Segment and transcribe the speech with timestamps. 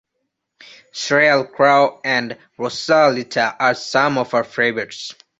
[0.93, 5.13] Sheryl Crow and Rosalita are some of her favorites.